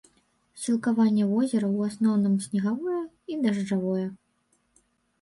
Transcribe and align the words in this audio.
Сілкаванне 0.61 1.27
возера 1.33 1.67
ў 1.75 1.91
асноўным 1.91 2.33
снегавое 2.49 3.01
і 3.35 3.41
дажджавое. 3.47 4.07